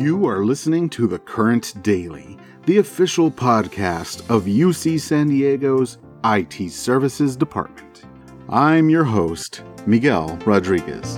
You 0.00 0.26
are 0.28 0.46
listening 0.46 0.88
to 0.90 1.06
The 1.06 1.18
Current 1.18 1.74
Daily, 1.82 2.38
the 2.64 2.78
official 2.78 3.30
podcast 3.30 4.20
of 4.34 4.44
UC 4.44 4.98
San 4.98 5.28
Diego's 5.28 5.98
IT 6.24 6.72
Services 6.72 7.36
Department. 7.36 8.04
I'm 8.48 8.88
your 8.88 9.04
host, 9.04 9.62
Miguel 9.84 10.38
Rodriguez. 10.46 11.16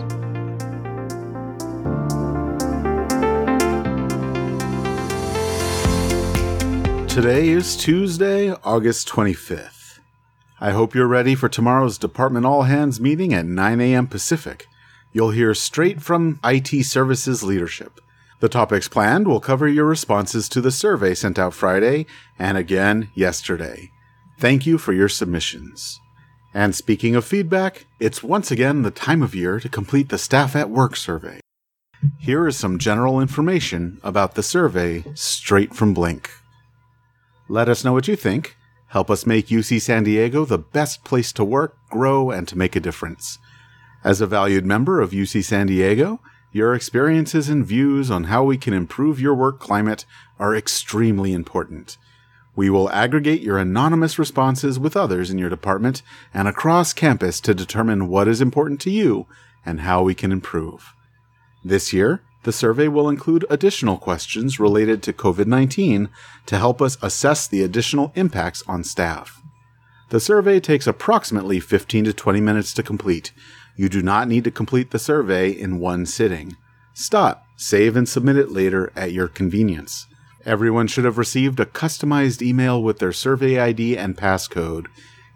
Today 7.08 7.50
is 7.50 7.76
Tuesday, 7.76 8.52
August 8.64 9.08
25th. 9.08 10.00
I 10.60 10.72
hope 10.72 10.92
you're 10.92 11.06
ready 11.06 11.36
for 11.36 11.48
tomorrow's 11.48 11.98
Department 11.98 12.46
All 12.46 12.64
Hands 12.64 13.00
meeting 13.00 13.32
at 13.32 13.46
9 13.46 13.80
a.m. 13.80 14.08
Pacific. 14.08 14.66
You'll 15.12 15.30
hear 15.30 15.54
straight 15.54 16.02
from 16.02 16.40
IT 16.42 16.84
Services 16.84 17.44
leadership. 17.44 18.00
The 18.42 18.48
topics 18.48 18.88
planned 18.88 19.28
will 19.28 19.38
cover 19.38 19.68
your 19.68 19.84
responses 19.84 20.48
to 20.48 20.60
the 20.60 20.72
survey 20.72 21.14
sent 21.14 21.38
out 21.38 21.54
Friday 21.54 22.06
and 22.40 22.58
again 22.58 23.08
yesterday. 23.14 23.92
Thank 24.40 24.66
you 24.66 24.78
for 24.78 24.92
your 24.92 25.08
submissions. 25.08 26.00
And 26.52 26.74
speaking 26.74 27.14
of 27.14 27.24
feedback, 27.24 27.86
it's 28.00 28.24
once 28.24 28.50
again 28.50 28.82
the 28.82 28.90
time 28.90 29.22
of 29.22 29.36
year 29.36 29.60
to 29.60 29.68
complete 29.68 30.08
the 30.08 30.18
Staff 30.18 30.56
at 30.56 30.70
Work 30.70 30.96
survey. 30.96 31.38
Here 32.18 32.48
is 32.48 32.56
some 32.56 32.80
general 32.80 33.20
information 33.20 34.00
about 34.02 34.34
the 34.34 34.42
survey 34.42 35.04
straight 35.14 35.72
from 35.72 35.94
Blink. 35.94 36.28
Let 37.48 37.68
us 37.68 37.84
know 37.84 37.92
what 37.92 38.08
you 38.08 38.16
think. 38.16 38.56
Help 38.88 39.08
us 39.08 39.24
make 39.24 39.46
UC 39.54 39.80
San 39.80 40.02
Diego 40.02 40.44
the 40.44 40.58
best 40.58 41.04
place 41.04 41.32
to 41.34 41.44
work, 41.44 41.76
grow, 41.90 42.32
and 42.32 42.48
to 42.48 42.58
make 42.58 42.74
a 42.74 42.80
difference. 42.80 43.38
As 44.02 44.20
a 44.20 44.26
valued 44.26 44.66
member 44.66 45.00
of 45.00 45.12
UC 45.12 45.44
San 45.44 45.68
Diego, 45.68 46.18
your 46.52 46.74
experiences 46.74 47.48
and 47.48 47.64
views 47.64 48.10
on 48.10 48.24
how 48.24 48.44
we 48.44 48.58
can 48.58 48.74
improve 48.74 49.20
your 49.20 49.34
work 49.34 49.58
climate 49.58 50.04
are 50.38 50.54
extremely 50.54 51.32
important. 51.32 51.96
We 52.54 52.68
will 52.68 52.90
aggregate 52.90 53.40
your 53.40 53.56
anonymous 53.56 54.18
responses 54.18 54.78
with 54.78 54.96
others 54.96 55.30
in 55.30 55.38
your 55.38 55.48
department 55.48 56.02
and 56.34 56.46
across 56.46 56.92
campus 56.92 57.40
to 57.40 57.54
determine 57.54 58.08
what 58.08 58.28
is 58.28 58.42
important 58.42 58.80
to 58.82 58.90
you 58.90 59.26
and 59.64 59.80
how 59.80 60.02
we 60.02 60.14
can 60.14 60.30
improve. 60.30 60.92
This 61.64 61.92
year, 61.92 62.22
the 62.42 62.52
survey 62.52 62.88
will 62.88 63.08
include 63.08 63.46
additional 63.48 63.96
questions 63.96 64.60
related 64.60 65.02
to 65.04 65.12
COVID 65.12 65.46
19 65.46 66.10
to 66.46 66.58
help 66.58 66.82
us 66.82 66.98
assess 67.00 67.46
the 67.46 67.62
additional 67.62 68.12
impacts 68.14 68.62
on 68.66 68.84
staff. 68.84 69.40
The 70.10 70.20
survey 70.20 70.60
takes 70.60 70.86
approximately 70.86 71.58
15 71.58 72.04
to 72.04 72.12
20 72.12 72.40
minutes 72.40 72.74
to 72.74 72.82
complete, 72.82 73.32
you 73.76 73.88
do 73.88 74.02
not 74.02 74.28
need 74.28 74.44
to 74.44 74.50
complete 74.50 74.90
the 74.90 74.98
survey 74.98 75.50
in 75.50 75.78
one 75.78 76.06
sitting. 76.06 76.56
Stop, 76.94 77.46
save, 77.56 77.96
and 77.96 78.08
submit 78.08 78.36
it 78.36 78.50
later 78.50 78.92
at 78.94 79.12
your 79.12 79.28
convenience. 79.28 80.06
Everyone 80.44 80.86
should 80.86 81.04
have 81.04 81.18
received 81.18 81.60
a 81.60 81.66
customized 81.66 82.42
email 82.42 82.82
with 82.82 82.98
their 82.98 83.12
survey 83.12 83.58
ID 83.60 83.96
and 83.96 84.16
passcode. 84.16 84.86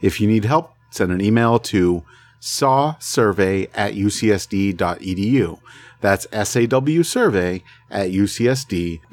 If 0.01 0.21
you 0.21 0.27
need 0.27 0.45
help, 0.45 0.75
send 0.91 1.13
an 1.13 1.21
email 1.21 1.59
to 1.61 2.03
sawsurvey 2.41 3.71
at 3.75 3.95
ucsd.edu. 3.95 5.61
That's 6.01 6.27
SAW 6.31 7.03
survey 7.03 7.63
at 7.91 8.11
ucsd.edu. 8.11 9.05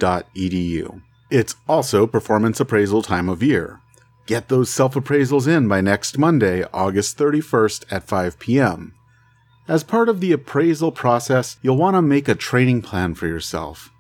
It's 1.30 1.56
also 1.68 2.06
performance 2.06 2.60
appraisal 2.60 3.02
time 3.02 3.30
of 3.30 3.42
year. 3.42 3.80
Get 4.26 4.50
those 4.50 4.70
self 4.70 4.94
appraisals 4.96 5.48
in 5.48 5.68
by 5.68 5.82
next 5.82 6.18
Monday, 6.18 6.64
August 6.74 7.18
31st 7.18 7.86
at 7.92 8.04
5 8.04 8.40
p.m. 8.40 8.94
As 9.68 9.84
part 9.84 10.10
of 10.10 10.20
the 10.20 10.34
appraisal 10.34 10.92
process, 10.92 11.58
you'll 11.62 11.78
want 11.78 11.96
to 11.96 12.02
make 12.02 12.28
a 12.28 12.36
training 12.36 12.82
plan 12.82 13.16
for 13.16 13.28
yourself. 13.28 13.92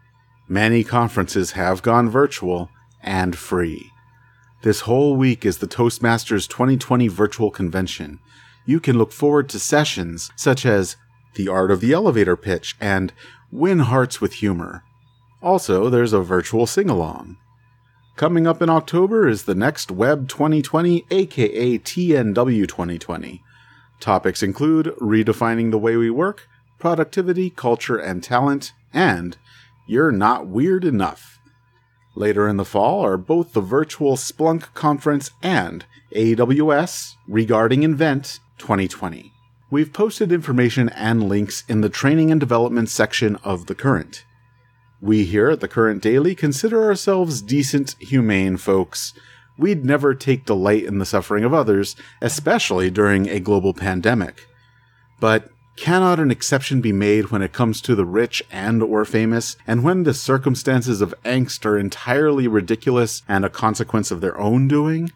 Many 0.49 0.83
conferences 0.83 1.51
have 1.51 1.81
gone 1.81 2.09
virtual 2.09 2.69
and 3.01 3.37
free. 3.37 3.89
This 4.63 4.81
whole 4.81 5.15
week 5.15 5.45
is 5.45 5.59
the 5.59 5.67
Toastmasters 5.67 6.49
2020 6.49 7.07
virtual 7.07 7.49
convention. 7.49 8.19
You 8.65 8.81
can 8.81 8.97
look 8.97 9.13
forward 9.13 9.47
to 9.49 9.59
sessions 9.59 10.31
such 10.35 10.65
as 10.65 10.97
The 11.35 11.47
Art 11.47 11.71
of 11.71 11.79
the 11.79 11.93
Elevator 11.93 12.35
Pitch 12.35 12.75
and 12.81 13.13
Win 13.49 13.79
Hearts 13.79 14.19
with 14.19 14.33
Humor. 14.35 14.83
Also, 15.41 15.89
there's 15.89 16.13
a 16.13 16.19
virtual 16.19 16.67
sing 16.67 16.89
along. 16.89 17.37
Coming 18.17 18.45
up 18.47 18.61
in 18.61 18.69
October 18.69 19.27
is 19.27 19.43
the 19.43 19.55
next 19.55 19.91
Web 19.91 20.27
2020, 20.27 21.05
aka 21.09 21.77
TNW 21.77 22.67
2020. 22.67 23.42
Topics 24.03 24.43
include 24.43 24.87
redefining 24.99 25.71
the 25.71 25.77
way 25.77 25.95
we 25.95 26.09
work, 26.09 26.49
productivity, 26.77 27.49
culture, 27.49 27.97
and 27.97 28.21
talent, 28.21 28.73
and 28.93 29.37
you're 29.87 30.11
not 30.11 30.45
weird 30.45 30.83
enough. 30.83 31.39
Later 32.13 32.49
in 32.49 32.57
the 32.57 32.65
fall 32.65 32.99
are 33.05 33.15
both 33.15 33.53
the 33.53 33.61
virtual 33.61 34.17
Splunk 34.17 34.73
conference 34.73 35.31
and 35.41 35.85
AWS 36.13 37.13
re:Invent 37.29 38.41
2020. 38.57 39.31
We've 39.71 39.93
posted 39.93 40.33
information 40.33 40.89
and 40.89 41.29
links 41.29 41.63
in 41.69 41.79
the 41.79 41.87
training 41.87 42.29
and 42.29 42.41
development 42.41 42.89
section 42.89 43.37
of 43.37 43.67
The 43.67 43.75
Current. 43.75 44.25
We 44.99 45.23
here 45.23 45.51
at 45.51 45.61
The 45.61 45.69
Current 45.69 46.03
Daily 46.03 46.35
consider 46.35 46.83
ourselves 46.83 47.41
decent, 47.41 47.95
humane 48.01 48.57
folks 48.57 49.13
we'd 49.57 49.85
never 49.85 50.13
take 50.13 50.45
delight 50.45 50.83
in 50.83 50.99
the 50.99 51.05
suffering 51.05 51.43
of 51.43 51.53
others, 51.53 51.95
especially 52.21 52.89
during 52.89 53.27
a 53.29 53.39
global 53.39 53.73
pandemic. 53.73 54.47
But 55.19 55.49
cannot 55.75 56.19
an 56.19 56.31
exception 56.31 56.81
be 56.81 56.91
made 56.91 57.31
when 57.31 57.41
it 57.41 57.53
comes 57.53 57.81
to 57.81 57.95
the 57.95 58.05
rich 58.05 58.43
and 58.51 58.83
or 58.83 59.05
famous, 59.05 59.55
and 59.65 59.83
when 59.83 60.03
the 60.03 60.13
circumstances 60.13 61.01
of 61.01 61.15
angst 61.23 61.65
are 61.65 61.77
entirely 61.77 62.47
ridiculous 62.47 63.23
and 63.27 63.43
a 63.43 63.49
consequence 63.49 64.11
of 64.11 64.21
their 64.21 64.37
own 64.39 64.67
doing? 64.67 65.11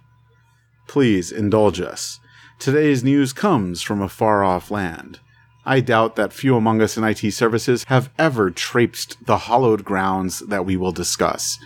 Please 0.87 1.31
indulge 1.31 1.79
us. 1.81 2.19
Today's 2.59 3.03
news 3.03 3.33
comes 3.33 3.81
from 3.81 4.01
a 4.01 4.09
far 4.09 4.43
off 4.43 4.71
land. 4.71 5.19
I 5.65 5.81
doubt 5.81 6.15
that 6.15 6.33
few 6.33 6.55
among 6.55 6.81
us 6.81 6.97
in 6.97 7.03
IT 7.03 7.31
services 7.33 7.83
have 7.87 8.09
ever 8.17 8.49
traipsed 8.49 9.25
the 9.25 9.37
hallowed 9.37 9.83
grounds 9.83 10.39
that 10.39 10.65
we 10.65 10.77
will 10.77 10.93
discuss. 10.93 11.59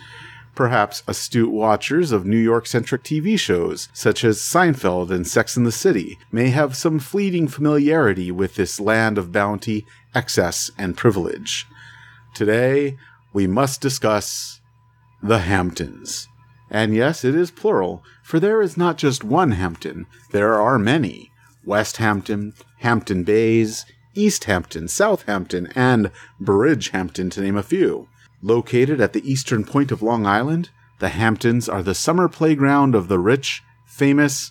Perhaps 0.54 1.02
astute 1.06 1.50
watchers 1.50 2.12
of 2.12 2.26
New 2.26 2.36
York 2.36 2.66
centric 2.66 3.02
TV 3.02 3.38
shows, 3.38 3.88
such 3.94 4.22
as 4.22 4.38
Seinfeld 4.38 5.10
and 5.10 5.26
Sex 5.26 5.56
and 5.56 5.66
the 5.66 5.72
City, 5.72 6.18
may 6.30 6.50
have 6.50 6.76
some 6.76 6.98
fleeting 6.98 7.48
familiarity 7.48 8.30
with 8.30 8.56
this 8.56 8.78
land 8.78 9.16
of 9.16 9.32
bounty, 9.32 9.86
excess, 10.14 10.70
and 10.76 10.96
privilege. 10.96 11.66
Today, 12.34 12.98
we 13.32 13.46
must 13.46 13.80
discuss 13.80 14.60
the 15.22 15.38
Hamptons. 15.38 16.28
And 16.70 16.94
yes, 16.94 17.24
it 17.24 17.34
is 17.34 17.50
plural, 17.50 18.02
for 18.22 18.38
there 18.38 18.60
is 18.60 18.76
not 18.76 18.98
just 18.98 19.24
one 19.24 19.52
Hampton, 19.52 20.06
there 20.32 20.60
are 20.60 20.78
many. 20.78 21.30
West 21.64 21.98
Hampton, 21.98 22.54
Hampton 22.78 23.24
Bays, 23.24 23.86
East 24.14 24.44
Hampton, 24.44 24.88
Southampton, 24.88 25.68
and 25.74 26.10
Bridgehampton, 26.40 27.30
to 27.30 27.40
name 27.40 27.56
a 27.56 27.62
few. 27.62 28.08
Located 28.42 29.00
at 29.00 29.12
the 29.12 29.30
eastern 29.30 29.64
point 29.64 29.92
of 29.92 30.02
Long 30.02 30.26
Island, 30.26 30.70
the 30.98 31.10
Hamptons 31.10 31.68
are 31.68 31.82
the 31.82 31.94
summer 31.94 32.28
playground 32.28 32.94
of 32.94 33.08
the 33.08 33.18
rich, 33.18 33.62
famous, 33.86 34.50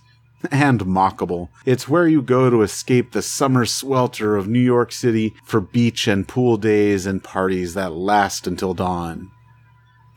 and 0.49 0.81
mockable. 0.81 1.49
It's 1.65 1.87
where 1.87 2.07
you 2.07 2.21
go 2.21 2.49
to 2.49 2.61
escape 2.61 3.11
the 3.11 3.21
summer 3.21 3.65
swelter 3.65 4.35
of 4.35 4.47
New 4.47 4.59
York 4.59 4.91
City 4.91 5.33
for 5.43 5.61
beach 5.61 6.07
and 6.07 6.27
pool 6.27 6.57
days 6.57 7.05
and 7.05 7.23
parties 7.23 7.73
that 7.73 7.91
last 7.91 8.47
until 8.47 8.73
dawn. 8.73 9.29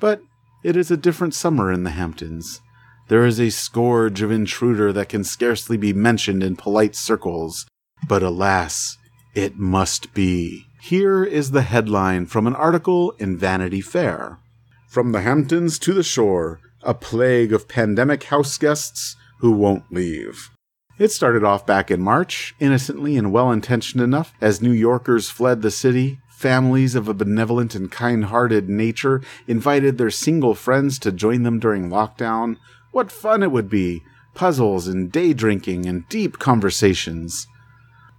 But 0.01 0.23
it 0.62 0.77
is 0.77 0.91
a 0.91 0.97
different 0.97 1.35
summer 1.35 1.71
in 1.73 1.85
the 1.85 1.91
Hamptons. 1.91 2.61
There 3.09 3.27
is 3.27 3.39
a 3.39 3.51
scourge 3.51 4.23
of 4.23 4.31
intruder 4.31 4.93
that 4.93 5.11
can 5.11 5.25
scarcely 5.25 5.77
be 5.77 5.93
mentioned 5.93 6.43
in 6.43 6.56
polite 6.56 6.95
circles, 6.97 7.67
but 8.09 8.23
alas, 8.23 8.97
it 9.35 9.59
must 9.59 10.15
be. 10.15 10.65
Here 10.84 11.25
is 11.25 11.52
the 11.52 11.62
headline 11.62 12.26
from 12.26 12.46
an 12.46 12.54
article 12.54 13.12
in 13.12 13.38
Vanity 13.38 13.81
Fair 13.81 14.38
From 14.86 15.12
the 15.12 15.22
Hamptons 15.22 15.78
to 15.78 15.94
the 15.94 16.02
shore, 16.02 16.60
a 16.82 16.92
plague 16.92 17.54
of 17.54 17.69
pandemic 17.69 18.25
house 18.25 18.58
guests 18.58 19.16
who 19.38 19.52
won't 19.52 19.90
leave. 19.90 20.50
It 20.98 21.10
started 21.10 21.42
off 21.42 21.64
back 21.64 21.90
in 21.90 22.02
March, 22.02 22.54
innocently 22.60 23.16
and 23.16 23.32
well 23.32 23.50
intentioned 23.50 24.02
enough, 24.02 24.34
as 24.42 24.60
New 24.60 24.72
Yorkers 24.72 25.31
fled 25.31 25.62
the 25.62 25.70
city. 25.70 26.19
Families 26.36 26.94
of 26.94 27.08
a 27.08 27.14
benevolent 27.14 27.75
and 27.75 27.90
kind 27.90 28.26
hearted 28.26 28.69
nature 28.69 29.22
invited 29.46 29.96
their 29.96 30.10
single 30.10 30.54
friends 30.54 30.98
to 30.98 31.10
join 31.10 31.44
them 31.44 31.58
during 31.58 31.88
lockdown. 31.88 32.58
What 32.92 33.10
fun 33.10 33.42
it 33.42 33.50
would 33.50 33.70
be! 33.70 34.02
Puzzles 34.34 34.86
and 34.86 35.10
day 35.10 35.32
drinking 35.32 35.86
and 35.86 36.06
deep 36.10 36.38
conversations. 36.38 37.46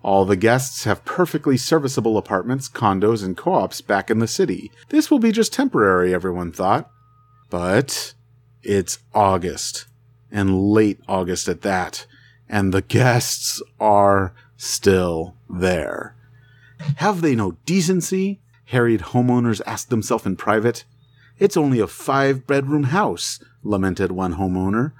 All 0.05 0.23
the 0.23 0.35
guests 0.35 0.83
have 0.83 1.03
perfectly 1.03 1.57
serviceable 1.57 2.15
apartments, 2.15 2.69
condos, 2.69 3.25
and 3.25 3.35
co 3.35 3.53
ops 3.53 3.81
back 3.81 4.11
in 4.11 4.19
the 4.19 4.27
city. 4.27 4.69
This 4.89 5.09
will 5.09 5.17
be 5.17 5.31
just 5.31 5.51
temporary, 5.51 6.13
everyone 6.13 6.51
thought. 6.51 6.91
But 7.49 8.13
it's 8.61 8.99
August, 9.15 9.87
and 10.29 10.61
late 10.61 10.99
August 11.07 11.47
at 11.47 11.63
that, 11.63 12.05
and 12.47 12.71
the 12.71 12.83
guests 12.83 13.63
are 13.79 14.35
still 14.57 15.37
there. 15.49 16.15
Have 16.97 17.21
they 17.21 17.33
no 17.33 17.57
decency? 17.65 18.41
harried 18.65 19.01
homeowners 19.01 19.59
asked 19.65 19.89
themselves 19.89 20.27
in 20.27 20.35
private. 20.35 20.83
It's 21.39 21.57
only 21.57 21.79
a 21.79 21.87
five 21.87 22.45
bedroom 22.45 22.83
house, 22.83 23.43
lamented 23.63 24.11
one 24.11 24.35
homeowner. 24.35 24.91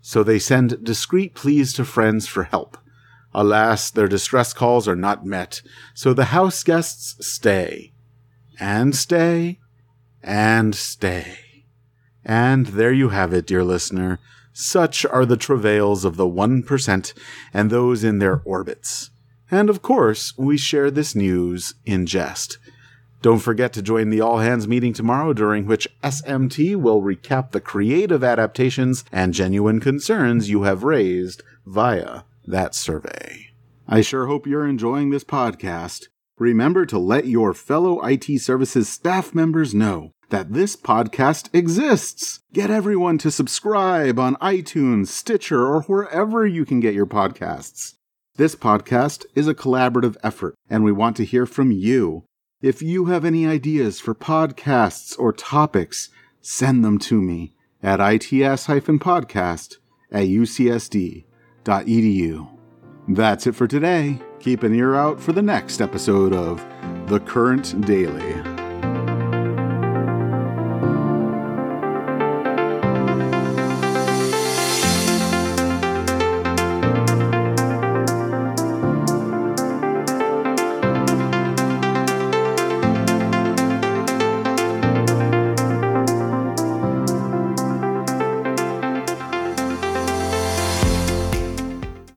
So 0.00 0.22
they 0.22 0.38
send 0.38 0.82
discreet 0.82 1.34
pleas 1.34 1.74
to 1.74 1.84
friends 1.84 2.26
for 2.26 2.44
help. 2.44 2.78
Alas, 3.34 3.90
their 3.90 4.08
distress 4.08 4.52
calls 4.52 4.86
are 4.86 4.96
not 4.96 5.26
met, 5.26 5.60
so 5.92 6.14
the 6.14 6.26
house 6.26 6.62
guests 6.62 7.26
stay. 7.26 7.92
And 8.60 8.94
stay. 8.94 9.58
And 10.22 10.74
stay. 10.74 11.38
And 12.24 12.66
there 12.66 12.92
you 12.92 13.08
have 13.10 13.32
it, 13.32 13.46
dear 13.46 13.64
listener. 13.64 14.20
Such 14.52 15.04
are 15.04 15.26
the 15.26 15.36
travails 15.36 16.04
of 16.04 16.16
the 16.16 16.28
1% 16.28 17.12
and 17.52 17.70
those 17.70 18.04
in 18.04 18.20
their 18.20 18.40
orbits. 18.44 19.10
And 19.50 19.68
of 19.68 19.82
course, 19.82 20.32
we 20.38 20.56
share 20.56 20.90
this 20.90 21.14
news 21.14 21.74
in 21.84 22.06
jest. 22.06 22.58
Don't 23.20 23.40
forget 23.40 23.72
to 23.72 23.82
join 23.82 24.10
the 24.10 24.20
all 24.20 24.38
hands 24.38 24.68
meeting 24.68 24.92
tomorrow, 24.92 25.32
during 25.32 25.66
which 25.66 25.88
SMT 26.02 26.76
will 26.76 27.02
recap 27.02 27.50
the 27.50 27.60
creative 27.60 28.22
adaptations 28.22 29.04
and 29.10 29.34
genuine 29.34 29.80
concerns 29.80 30.50
you 30.50 30.62
have 30.62 30.84
raised 30.84 31.42
via 31.66 32.22
that 32.46 32.74
survey. 32.74 33.48
I 33.86 34.00
sure 34.00 34.26
hope 34.26 34.46
you're 34.46 34.66
enjoying 34.66 35.10
this 35.10 35.24
podcast. 35.24 36.08
Remember 36.38 36.86
to 36.86 36.98
let 36.98 37.26
your 37.26 37.54
fellow 37.54 38.00
IT 38.04 38.40
services 38.40 38.88
staff 38.88 39.34
members 39.34 39.74
know 39.74 40.10
that 40.30 40.52
this 40.52 40.74
podcast 40.74 41.48
exists. 41.52 42.40
Get 42.52 42.70
everyone 42.70 43.18
to 43.18 43.30
subscribe 43.30 44.18
on 44.18 44.36
iTunes, 44.36 45.08
Stitcher, 45.08 45.66
or 45.66 45.82
wherever 45.82 46.46
you 46.46 46.64
can 46.64 46.80
get 46.80 46.94
your 46.94 47.06
podcasts. 47.06 47.94
This 48.36 48.56
podcast 48.56 49.26
is 49.36 49.46
a 49.46 49.54
collaborative 49.54 50.16
effort, 50.24 50.56
and 50.68 50.82
we 50.82 50.90
want 50.90 51.16
to 51.18 51.24
hear 51.24 51.46
from 51.46 51.70
you. 51.70 52.24
If 52.60 52.82
you 52.82 53.04
have 53.04 53.24
any 53.24 53.46
ideas 53.46 54.00
for 54.00 54.14
podcasts 54.14 55.16
or 55.18 55.32
topics, 55.32 56.08
send 56.40 56.84
them 56.84 56.98
to 57.00 57.20
me 57.22 57.54
at 57.82 58.00
its-podcast 58.00 59.76
at 60.10 60.24
That's 63.08 63.46
it 63.46 63.54
for 63.54 63.66
today. 63.66 64.18
Keep 64.40 64.62
an 64.62 64.74
ear 64.74 64.94
out 64.94 65.20
for 65.20 65.32
the 65.32 65.42
next 65.42 65.80
episode 65.80 66.32
of 66.32 66.64
The 67.08 67.20
Current 67.20 67.80
Daily. 67.86 68.53